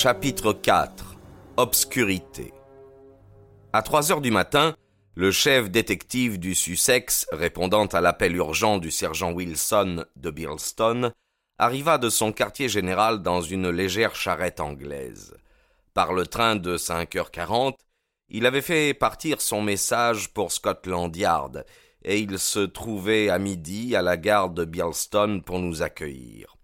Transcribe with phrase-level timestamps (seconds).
[0.00, 1.16] Chapitre 4
[1.56, 2.52] Obscurité
[3.72, 4.76] À trois heures du matin,
[5.16, 11.12] le chef détective du Sussex, répondant à l'appel urgent du sergent Wilson de Birlstone,
[11.58, 15.36] arriva de son quartier général dans une légère charrette anglaise.
[15.94, 17.80] Par le train de cinq heures quarante,
[18.28, 21.64] il avait fait partir son message pour Scotland Yard,
[22.04, 26.54] et il se trouvait à midi à la gare de Birlstone pour nous accueillir.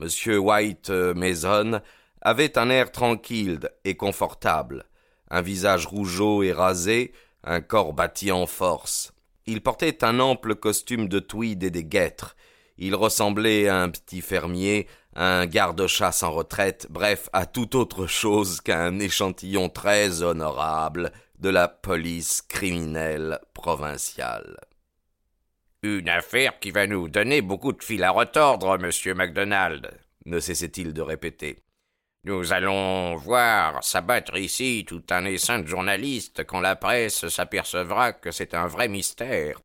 [0.00, 1.82] Monsieur White Mason
[2.22, 4.84] avait un air tranquille et confortable,
[5.30, 7.12] un visage rougeau et rasé,
[7.44, 9.12] un corps bâti en force.
[9.46, 12.36] Il portait un ample costume de tweed et des guêtres.
[12.78, 18.06] Il ressemblait à un petit fermier, à un garde-chasse en retraite, bref, à tout autre
[18.06, 24.56] chose qu'un échantillon très honorable de la police criminelle provinciale.
[25.82, 29.90] Une affaire qui va nous donner beaucoup de fil à retordre, monsieur MacDonald,
[30.26, 31.58] ne cessait-il de répéter.
[32.24, 38.30] Nous allons voir s'abattre ici tout un essaim de journalistes quand la presse s'apercevra que
[38.30, 39.60] c'est un vrai mystère.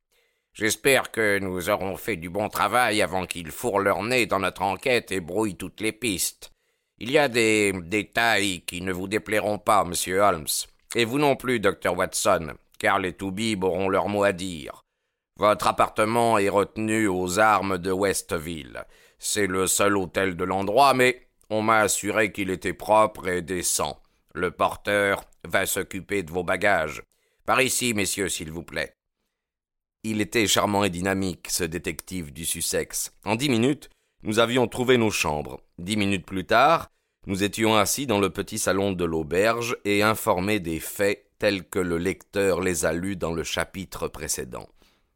[0.53, 4.63] J'espère que nous aurons fait du bon travail avant qu'ils fourrent leur nez dans notre
[4.63, 6.49] enquête et brouillent toutes les pistes.
[6.97, 10.47] Il y a des détails qui ne vous déplairont pas, monsieur Holmes,
[10.95, 14.81] et vous non plus, docteur Watson, car les Toubibs auront leur mot à dire.
[15.35, 18.83] Votre appartement est retenu aux armes de Westville.
[19.19, 24.01] C'est le seul hôtel de l'endroit, mais on m'a assuré qu'il était propre et décent.
[24.33, 27.01] Le porteur va s'occuper de vos bagages.
[27.45, 28.93] Par ici, messieurs, s'il vous plaît.
[30.03, 33.13] Il était charmant et dynamique, ce détective du Sussex.
[33.25, 33.89] En dix minutes,
[34.23, 35.61] nous avions trouvé nos chambres.
[35.77, 36.89] Dix minutes plus tard,
[37.25, 41.79] nous étions assis dans le petit salon de l'auberge et informés des faits tels que
[41.79, 44.67] le lecteur les a lus dans le chapitre précédent.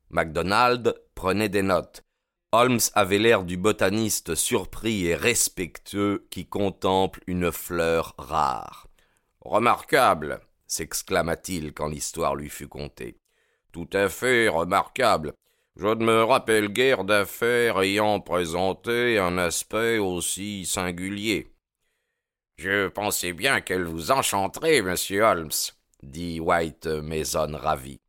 [0.10, 2.04] MacDonald prenait des notes.
[2.54, 8.88] Holmes avait l'air du botaniste surpris et respectueux qui contemple une fleur rare.
[9.40, 13.18] Remarquable, s'exclama-t-il quand l'histoire lui fut contée.
[13.72, 15.34] Tout à fait remarquable.
[15.78, 21.54] Je ne me rappelle guère d'affaires ayant présenté un aspect aussi singulier.
[22.58, 25.50] Je pensais bien qu'elle vous enchanterait, monsieur Holmes,
[26.04, 28.02] dit White Mason ravi.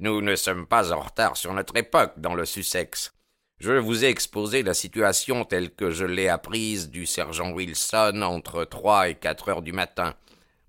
[0.00, 3.15] Nous ne sommes pas en retard sur notre époque dans le Sussex.
[3.58, 8.64] Je vous ai exposé la situation telle que je l'ai apprise du sergent Wilson entre
[8.64, 10.14] trois et quatre heures du matin.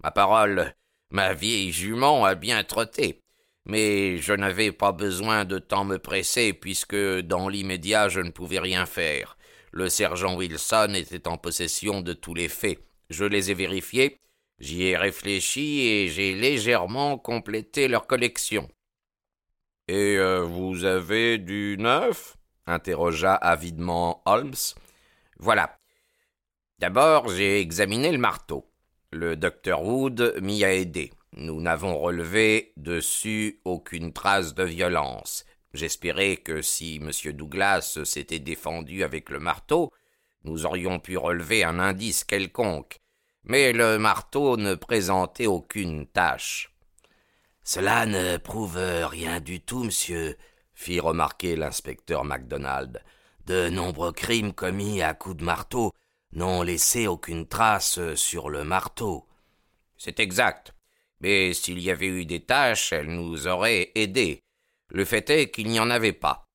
[0.01, 0.73] Ma parole,
[1.11, 3.19] ma vieille jument a bien trotté.
[3.65, 8.59] Mais je n'avais pas besoin de temps me presser puisque dans l'immédiat je ne pouvais
[8.59, 9.37] rien faire.
[9.73, 12.79] Le sergent Wilson était en possession de tous les faits.
[13.09, 14.21] Je les ai vérifiés,
[14.59, 18.69] j'y ai réfléchi et j'ai légèrement complété leur collection.
[19.89, 22.36] Et euh, vous avez du neuf?
[22.67, 24.75] Interrogea avidement Holmes.
[25.39, 25.77] Voilà.
[26.79, 28.69] D'abord, j'ai examiné le marteau.
[29.11, 31.11] Le docteur Wood m'y a aidé.
[31.33, 35.45] Nous n'avons relevé dessus aucune trace de violence.
[35.73, 37.11] J'espérais que si M.
[37.33, 39.91] Douglas s'était défendu avec le marteau,
[40.43, 42.99] nous aurions pu relever un indice quelconque.
[43.43, 46.73] Mais le marteau ne présentait aucune tache.
[47.63, 50.37] Cela ne prouve rien du tout, monsieur,
[50.77, 53.01] fit remarquer l'inspecteur MacDonald.
[53.47, 55.91] De nombreux crimes commis à coups de marteau
[56.33, 59.25] n'ont laissé aucune trace sur le marteau.
[59.97, 60.75] C'est exact.
[61.19, 64.43] Mais s'il y avait eu des taches, elles nous auraient aidés.
[64.89, 66.45] Le fait est qu'il n'y en avait pas.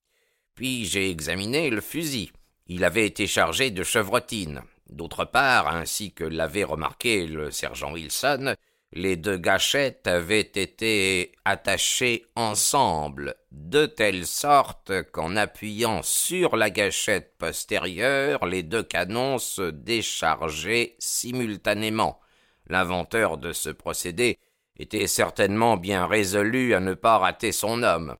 [0.55, 2.31] Puis j'ai examiné le fusil.
[2.67, 4.61] Il avait été chargé de chevrotine.
[4.89, 8.55] D'autre part, ainsi que l'avait remarqué le sergent Wilson,
[8.95, 17.35] les deux gâchettes avaient été attachées ensemble, de telle sorte qu'en appuyant sur la gâchette
[17.39, 22.19] postérieure, les deux canons se déchargeaient simultanément.
[22.67, 24.37] L'inventeur de ce procédé
[24.77, 28.15] était certainement bien résolu à ne pas rater son homme.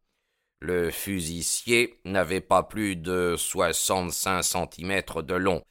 [0.59, 5.63] Le fusicier n'avait pas plus de soixante-cinq centimètres de long.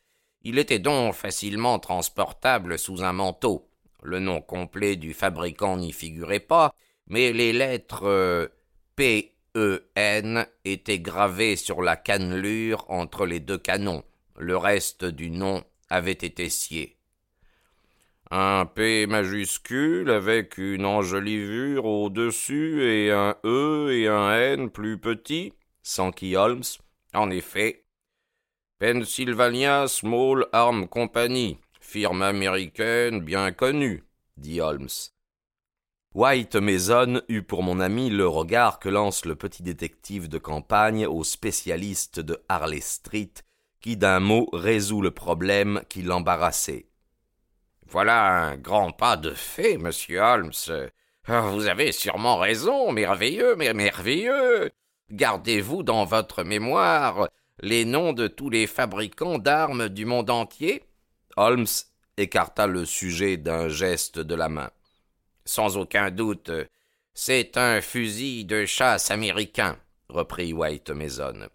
[0.42, 3.71] Il était donc facilement transportable sous un manteau.
[4.02, 6.74] Le nom complet du fabricant n'y figurait pas,
[7.06, 8.48] mais les lettres euh,
[8.96, 14.02] P E N étaient gravées sur la cannelure entre les deux canons.
[14.36, 16.96] Le reste du nom avait été scié.
[18.30, 25.52] Un P majuscule avec une enjolivure au-dessus et un E et un N plus petit,
[25.82, 26.62] s'enquit Holmes.
[27.14, 27.84] En effet.
[28.78, 31.56] Pennsylvania Small Arm Company,
[31.92, 34.02] firme américaine bien connue,
[34.38, 34.88] dit Holmes.
[36.14, 41.06] White Mason eut pour mon ami le regard que lance le petit détective de campagne
[41.06, 43.34] au spécialiste de Harley Street,
[43.82, 46.86] qui d'un mot résout le problème qui l'embarrassait.
[47.86, 50.88] Voilà un grand pas de fait, monsieur Holmes.
[51.26, 54.70] Ah, vous avez sûrement raison, merveilleux, mais merveilleux.
[55.10, 57.28] Gardez-vous dans votre mémoire
[57.60, 60.84] les noms de tous les fabricants d'armes du monde entier
[61.36, 61.66] Holmes
[62.16, 64.70] écarta le sujet d'un geste de la main.
[65.44, 66.50] Sans aucun doute,
[67.14, 71.48] c'est un fusil de chasse américain, reprit White Mason.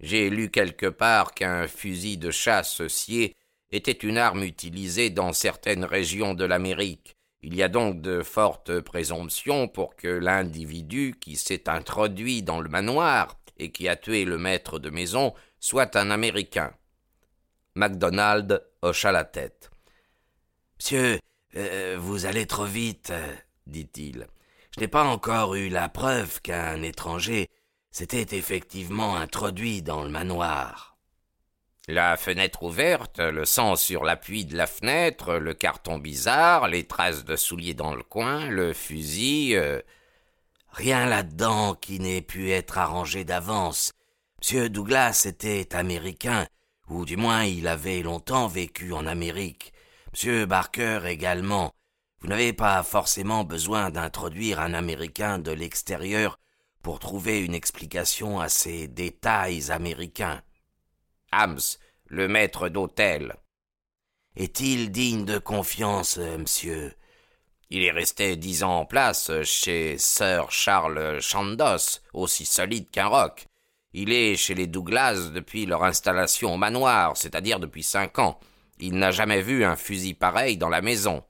[0.00, 3.36] J'ai lu quelque part qu'un fusil de chasse scié
[3.70, 7.16] était une arme utilisée dans certaines régions de l'Amérique.
[7.42, 12.68] Il y a donc de fortes présomptions pour que l'individu qui s'est introduit dans le
[12.68, 16.72] manoir et qui a tué le maître de maison soit un Américain.
[17.74, 19.70] MacDonald hocha la tête.
[20.78, 21.18] Monsieur,
[21.56, 23.12] euh, vous allez trop vite,
[23.66, 24.26] dit-il.
[24.74, 27.48] Je n'ai pas encore eu la preuve qu'un étranger
[27.90, 30.96] s'était effectivement introduit dans le manoir.
[31.86, 37.24] La fenêtre ouverte, le sang sur l'appui de la fenêtre, le carton bizarre, les traces
[37.24, 39.54] de souliers dans le coin, le fusil.
[39.56, 39.80] Euh,
[40.74, 43.92] Rien là-dedans qui n'ait pu être arrangé d'avance.
[44.40, 46.48] Monsieur Douglas était américain,
[46.88, 49.72] ou du moins il avait longtemps vécu en Amérique.
[50.12, 51.72] Monsieur Barker également.
[52.20, 56.38] Vous n'avez pas forcément besoin d'introduire un Américain de l'extérieur
[56.82, 60.42] pour trouver une explication à ces détails américains.
[61.32, 61.60] Hams,
[62.06, 63.34] le maître d'hôtel.
[64.36, 66.94] Est-il digne de confiance, monsieur?
[67.70, 73.46] Il est resté dix ans en place chez Sir Charles Chandos, aussi solide qu'un roc.
[73.94, 78.38] Il est chez les Douglas depuis leur installation au manoir, c'est-à-dire depuis cinq ans.
[78.78, 81.24] Il n'a jamais vu un fusil pareil dans la maison.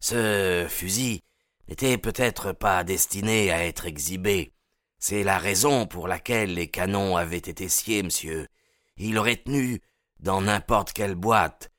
[0.00, 1.20] Ce fusil
[1.68, 4.52] n'était peut-être pas destiné à être exhibé.
[4.98, 8.48] C'est la raison pour laquelle les canons avaient été sciés, monsieur
[8.96, 9.80] il aurait tenu
[10.20, 11.70] dans n'importe quelle boîte.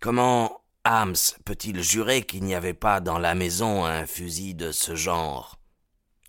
[0.00, 1.14] Comment Hams
[1.44, 5.58] peut-il jurer qu'il n'y avait pas dans la maison un fusil de ce genre?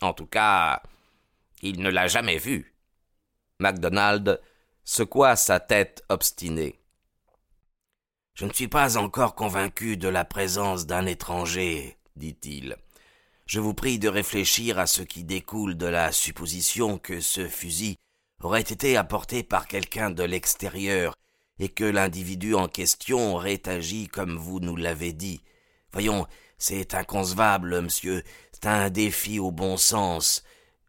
[0.00, 0.82] En tout cas,
[1.62, 2.73] il ne l'a jamais vu.
[3.60, 4.40] MacDonald
[4.84, 6.80] secoua sa tête obstinée.
[8.34, 12.76] Je ne suis pas encore convaincu de la présence d'un étranger, dit-il.
[13.46, 17.96] Je vous prie de réfléchir à ce qui découle de la supposition que ce fusil
[18.42, 21.14] aurait été apporté par quelqu'un de l'extérieur,
[21.58, 25.42] et que l'individu en question aurait agi comme vous nous l'avez dit.
[25.92, 26.26] Voyons,
[26.58, 28.22] c'est inconcevable, monsieur,
[28.52, 30.42] c'est un défi au bon sens.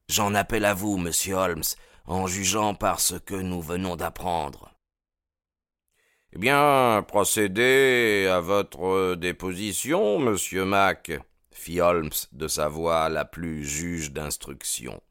[0.10, 1.64] J'en appelle à vous, monsieur Holmes,
[2.08, 4.72] en jugeant par ce que nous venons d'apprendre.
[6.34, 11.12] Eh bien, procédez à votre déposition, monsieur Mac,
[11.52, 15.02] fit Holmes de sa voix la plus juge d'instruction.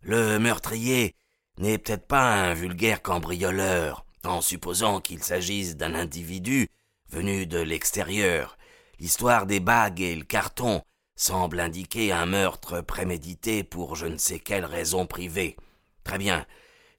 [0.00, 1.14] Le meurtrier
[1.58, 6.68] n'est peut-être pas un vulgaire cambrioleur, en supposant qu'il s'agisse d'un individu
[7.10, 8.56] venu de l'extérieur.
[8.98, 10.82] L'histoire des bagues et le carton
[11.14, 15.56] semble indiquer un meurtre prémédité pour je ne sais quelle raison privée.
[16.04, 16.46] Très bien.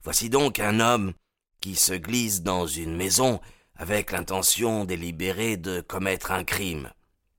[0.03, 1.13] Voici donc un homme
[1.59, 3.39] qui se glisse dans une maison
[3.75, 6.91] avec l'intention délibérée de commettre un crime.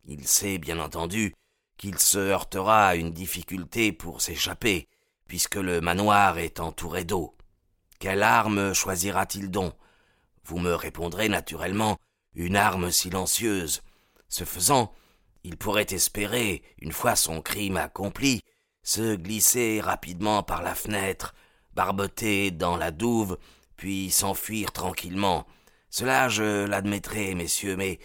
[0.04, 1.34] Il sait, bien entendu,
[1.76, 4.88] qu'il se heurtera à une difficulté pour s'échapper,
[5.26, 7.36] puisque le manoir est entouré d'eau.
[7.98, 9.74] Quelle arme choisira-t-il donc?
[10.44, 11.96] Vous me répondrez naturellement
[12.34, 13.82] une arme silencieuse.
[14.28, 14.92] Ce faisant,
[15.44, 18.40] il pourrait espérer, une fois son crime accompli,
[18.82, 21.34] se glisser rapidement par la fenêtre,
[21.74, 23.38] barboter dans la douve,
[23.76, 25.46] puis s'enfuir tranquillement.
[25.90, 27.98] Cela je l'admettrai, messieurs, mais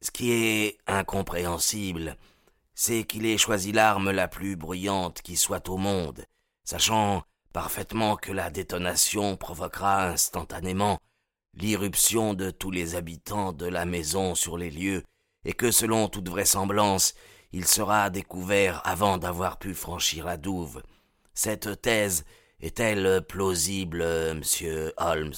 [0.00, 2.16] ce qui est incompréhensible,
[2.74, 6.24] c'est qu'il ait choisi l'arme la plus bruyante qui soit au monde,
[6.64, 7.22] sachant
[7.52, 11.00] parfaitement que la détonation provoquera instantanément
[11.54, 15.02] l'irruption de tous les habitants de la maison sur les lieux,
[15.48, 17.14] et que selon toute vraisemblance,
[17.50, 20.80] il sera découvert avant d'avoir pu franchir la douve.
[21.34, 22.24] Cette thèse
[22.60, 25.34] est-elle plausible, monsieur Holmes?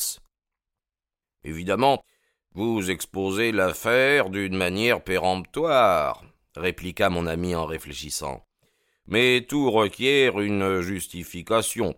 [1.45, 2.05] Évidemment,
[2.53, 6.23] vous exposez l'affaire d'une manière péremptoire,
[6.55, 8.45] répliqua mon ami en réfléchissant
[9.11, 11.95] mais tout requiert une justification.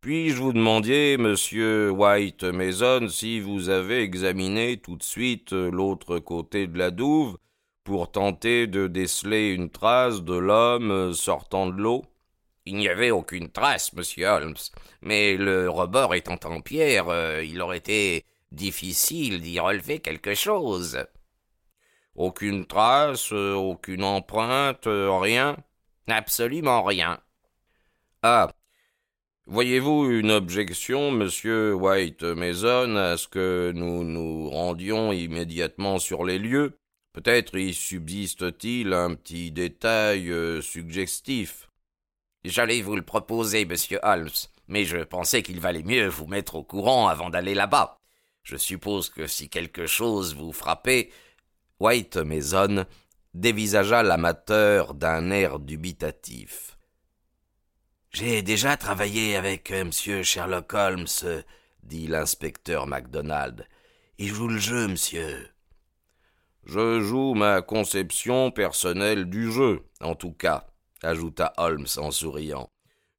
[0.00, 6.66] Puis-je vous demander, monsieur White Mason, si vous avez examiné tout de suite l'autre côté
[6.66, 7.36] de la douve
[7.84, 12.06] pour tenter de déceler une trace de l'homme sortant de l'eau?
[12.64, 14.56] Il n'y avait aucune trace, monsieur Holmes,
[15.02, 21.04] mais le rebord étant en pierre, euh, il aurait été difficile d'y relever quelque chose.
[22.14, 25.58] Aucune trace, aucune empreinte, rien?
[26.08, 27.20] Absolument rien.
[28.22, 28.50] Ah.
[29.50, 36.38] Voyez-vous une objection, monsieur White Mason, à ce que nous nous rendions immédiatement sur les
[36.38, 36.78] lieux?
[37.12, 41.68] Peut-être y subsiste-t-il un petit détail euh, suggestif.
[42.44, 44.30] J'allais vous le proposer, monsieur Holmes,
[44.68, 47.98] mais je pensais qu'il valait mieux vous mettre au courant avant d'aller là-bas.
[48.44, 51.10] Je suppose que si quelque chose vous frappait.
[51.80, 52.86] White Mason
[53.34, 56.76] dévisagea l'amateur d'un air dubitatif.
[58.12, 60.22] J'ai déjà travaillé avec euh, M.
[60.24, 61.06] Sherlock Holmes,
[61.84, 63.66] dit l'inspecteur MacDonald.
[64.18, 65.48] Il joue le jeu, monsieur.
[66.66, 70.66] Je joue ma conception personnelle du jeu, en tout cas,
[71.02, 72.68] ajouta Holmes en souriant.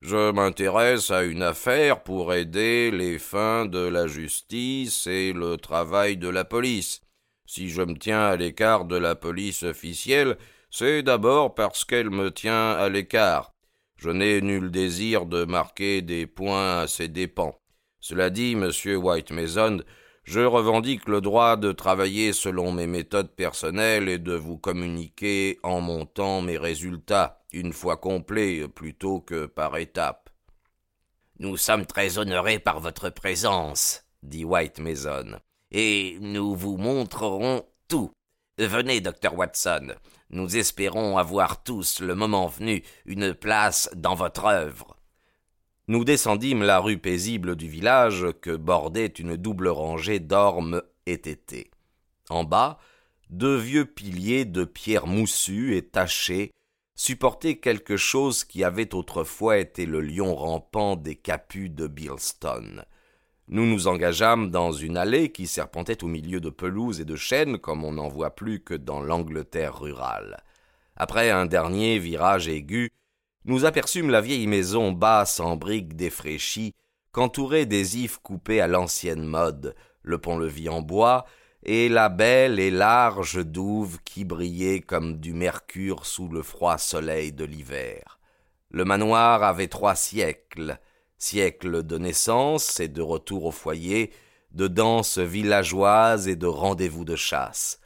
[0.01, 6.17] Je m'intéresse à une affaire pour aider les fins de la justice et le travail
[6.17, 6.99] de la police.
[7.45, 10.37] Si je me tiens à l'écart de la police officielle,
[10.69, 13.53] c'est d'abord parce qu'elle me tient à l'écart.
[14.01, 17.55] Je n'ai nul désir de marquer des points à ses dépens.
[17.99, 19.83] Cela dit, monsieur White Mason,
[20.23, 25.81] je revendique le droit de travailler selon mes méthodes personnelles et de vous communiquer en
[25.81, 30.31] montant mes résultats, une fois complets, plutôt que par étapes.
[31.37, 35.39] Nous sommes très honorés par votre présence, dit White Mason
[35.71, 38.11] et nous vous montrerons tout.
[38.57, 39.93] Venez, docteur Watson,
[40.31, 44.95] nous espérons avoir tous, le moment venu, une place dans votre œuvre.
[45.87, 51.69] Nous descendîmes la rue paisible du village que bordait une double rangée d'ormes étêtés.
[52.29, 52.79] En bas,
[53.29, 56.51] deux vieux piliers de pierre moussue et tachés
[56.95, 62.85] supportaient quelque chose qui avait autrefois été le lion rampant des capus de Bilston.
[63.47, 67.57] Nous nous engageâmes dans une allée qui serpentait au milieu de pelouses et de chênes
[67.57, 70.43] comme on n'en voit plus que dans l'Angleterre rurale.
[70.95, 72.91] Après un dernier virage aigu,
[73.45, 76.75] nous aperçûmes la vieille maison basse en briques défraîchies,
[77.11, 81.25] qu'entouraient des ifs coupés à l'ancienne mode, le pont-levis en bois,
[81.63, 87.33] et la belle et large douve qui brillait comme du mercure sous le froid soleil
[87.33, 88.19] de l'hiver.
[88.69, 90.79] Le manoir avait trois siècles,
[91.21, 94.11] siècle de naissance et de retour au foyer,
[94.51, 97.79] de danses villageoises et de rendez-vous de chasse.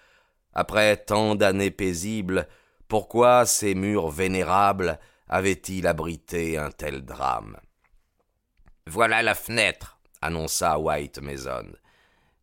[0.54, 2.48] Après tant d'années paisibles,
[2.88, 7.58] pourquoi ces murs vénérables avaient-ils abrité un tel drame?
[8.88, 11.74] Voilà la fenêtre, annonça White Mason.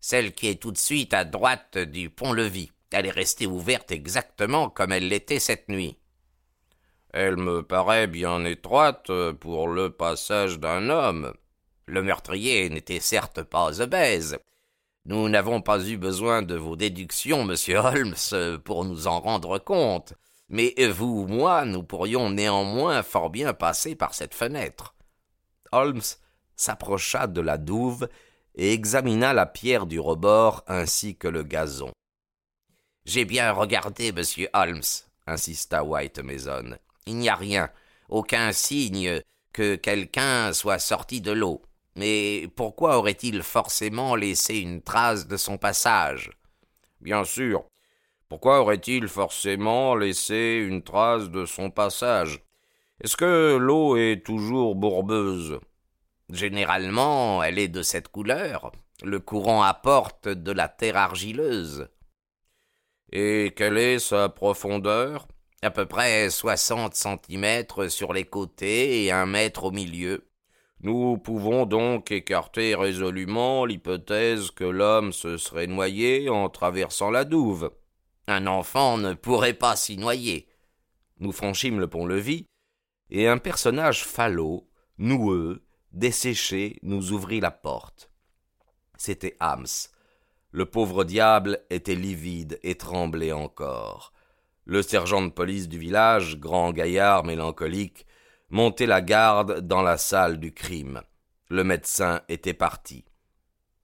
[0.00, 2.72] Celle qui est tout de suite à droite du pont-levis.
[2.90, 5.96] Elle est restée ouverte exactement comme elle l'était cette nuit.
[7.12, 11.34] Elle me paraît bien étroite pour le passage d'un homme.
[11.84, 14.38] Le meurtrier n'était certes pas obèse.
[15.04, 18.14] Nous n'avons pas eu besoin de vos déductions, monsieur Holmes,
[18.64, 20.14] pour nous en rendre compte.
[20.48, 24.94] Mais vous ou moi, nous pourrions néanmoins fort bien passer par cette fenêtre.
[25.70, 26.02] Holmes
[26.56, 28.08] s'approcha de la douve
[28.54, 31.90] et examina la pierre du rebord ainsi que le gazon.
[33.04, 34.82] J'ai bien regardé, monsieur Holmes,
[35.26, 36.76] insista White Mason.
[37.06, 37.70] Il n'y a rien,
[38.08, 39.20] aucun signe
[39.52, 41.62] que quelqu'un soit sorti de l'eau.
[41.96, 46.30] Mais pourquoi aurait-il forcément laissé une trace de son passage?
[47.00, 47.64] Bien sûr.
[48.28, 52.40] Pourquoi aurait-il forcément laissé une trace de son passage?
[53.02, 55.58] Est-ce que l'eau est toujours bourbeuse?
[56.30, 58.72] Généralement, elle est de cette couleur.
[59.02, 61.88] Le courant apporte de la terre argileuse.
[63.10, 65.26] Et quelle est sa profondeur?
[65.62, 70.28] À peu près soixante centimètres sur les côtés et un mètre au milieu.
[70.80, 77.70] Nous pouvons donc écarter résolument l'hypothèse que l'homme se serait noyé en traversant la douve.
[78.26, 80.48] Un enfant ne pourrait pas s'y noyer.
[81.20, 82.46] Nous franchîmes le pont-levis,
[83.10, 88.10] et un personnage falot, noueux, desséché, nous ouvrit la porte.
[88.96, 89.66] C'était Hams.
[90.50, 94.11] Le pauvre diable était livide et tremblait encore.
[94.64, 98.06] Le sergent de police du village, grand gaillard mélancolique,
[98.50, 101.02] montait la garde dans la salle du crime.
[101.48, 103.04] Le médecin était parti.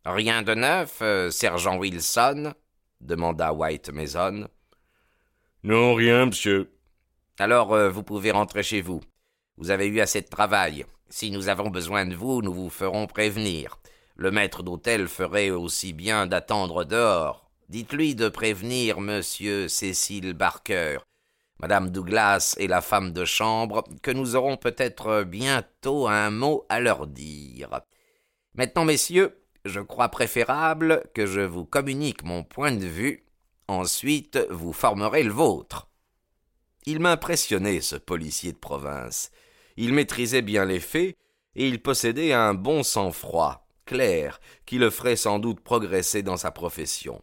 [0.05, 2.55] Rien de neuf, euh, sergent Wilson?
[3.01, 4.49] demanda White Mason.
[5.65, 6.71] Non, rien, monsieur.
[7.39, 9.01] Alors euh, vous pouvez rentrer chez vous.
[9.57, 10.87] Vous avez eu assez de travail.
[11.09, 13.79] Si nous avons besoin de vous, nous vous ferons prévenir.
[14.17, 17.48] Le maître d'hôtel ferait aussi bien d'attendre dehors.
[17.69, 21.01] Dites-lui de prévenir monsieur Cécile Barker,
[21.61, 26.81] madame Douglas et la femme de chambre, que nous aurons peut-être bientôt un mot à
[26.81, 27.83] leur dire.
[28.55, 33.27] Maintenant, messieurs, je crois préférable que je vous communique mon point de vue.
[33.67, 35.89] Ensuite, vous formerez le vôtre.
[36.87, 39.31] Il m'impressionnait, ce policier de province.
[39.77, 41.19] Il maîtrisait bien les faits,
[41.55, 46.51] et il possédait un bon sang-froid, clair, qui le ferait sans doute progresser dans sa
[46.51, 47.23] profession.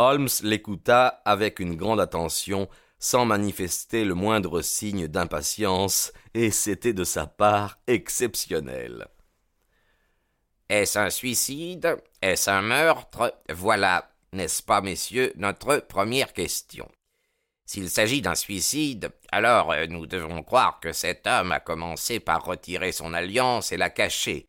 [0.00, 7.04] Holmes l'écouta avec une grande attention, sans manifester le moindre signe d'impatience, et c'était de
[7.04, 9.08] sa part exceptionnel.
[10.70, 11.98] Est-ce un suicide?
[12.22, 13.34] Est-ce un meurtre?
[13.50, 16.88] Voilà, n'est-ce pas, messieurs, notre première question.
[17.66, 22.44] S'il s'agit d'un suicide, alors euh, nous devons croire que cet homme a commencé par
[22.44, 24.46] retirer son alliance et la cacher,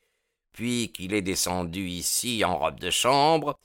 [0.54, 3.60] puis qu'il est descendu ici en robe de chambre,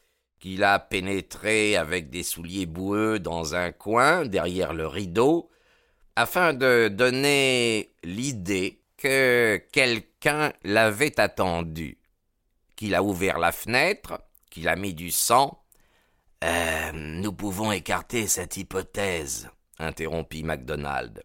[0.46, 5.50] qu'il a pénétré avec des souliers boueux dans un coin derrière le rideau,
[6.14, 11.98] afin de donner l'idée que quelqu'un l'avait attendu,
[12.76, 15.64] qu'il a ouvert la fenêtre, qu'il a mis du sang,
[16.44, 19.50] euh, nous pouvons écarter cette hypothèse,
[19.80, 21.24] interrompit MacDonald.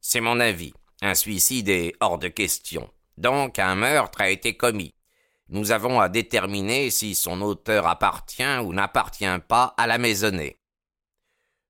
[0.00, 0.72] C'est mon avis.
[1.02, 2.90] Un suicide est hors de question.
[3.18, 4.94] Donc un meurtre a été commis.
[5.50, 10.58] Nous avons à déterminer si son auteur appartient ou n'appartient pas à la maisonnée.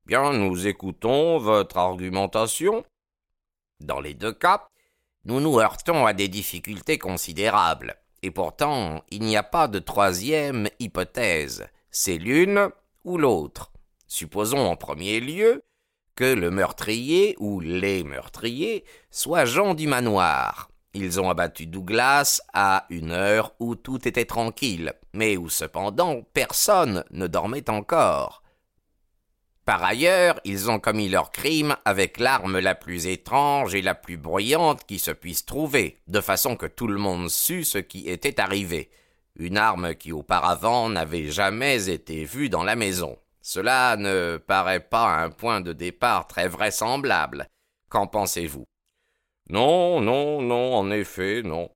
[0.06, 2.84] Bien, nous écoutons votre argumentation.
[3.80, 4.68] Dans les deux cas,
[5.25, 7.96] nous nous heurtons à des difficultés considérables.
[8.22, 12.70] Et pourtant, il n'y a pas de troisième hypothèse c'est l'une
[13.04, 13.72] ou l'autre.
[14.06, 15.62] Supposons en premier lieu
[16.14, 20.70] que le meurtrier ou les meurtriers soient gens du manoir.
[20.94, 27.04] Ils ont abattu Douglas à une heure où tout était tranquille, mais où cependant personne
[27.11, 28.42] ne dormait encore.
[29.65, 34.17] Par ailleurs, ils ont commis leur crime avec l'arme la plus étrange et la plus
[34.17, 38.41] bruyante qui se puisse trouver, de façon que tout le monde sût ce qui était
[38.41, 38.91] arrivé
[39.41, 43.19] une arme qui auparavant n'avait jamais été vue dans la maison.
[43.41, 47.49] Cela ne paraît pas un point de départ très vraisemblable.
[47.88, 48.65] Qu'en pensez-vous?
[49.50, 51.71] Non, non, non, en effet, non.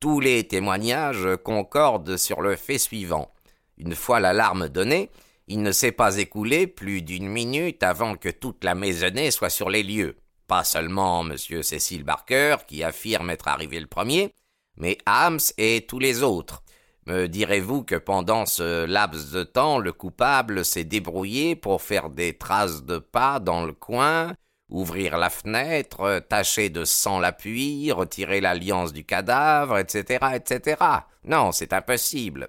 [0.00, 3.30] Tous les témoignages concordent sur le fait suivant.
[3.76, 5.10] Une fois l'alarme donnée,
[5.46, 9.68] il ne s'est pas écoulé plus d'une minute avant que toute la maisonnée soit sur
[9.68, 10.16] les lieux.
[10.46, 11.36] Pas seulement M.
[11.36, 14.32] Cécile Barker, qui affirme être arrivé le premier,
[14.76, 16.62] mais Hams et tous les autres.
[17.06, 22.38] Me direz-vous que pendant ce laps de temps, le coupable s'est débrouillé pour faire des
[22.38, 24.34] traces de pas dans le coin,
[24.72, 30.76] ouvrir la fenêtre, tacher de sang l'appui, retirer l'alliance du cadavre, etc., etc.
[31.24, 32.48] Non, c'est impossible.